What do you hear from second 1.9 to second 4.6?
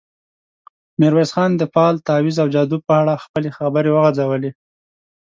تاويذ او جادو په اړه خپلې خبرې وغځولې.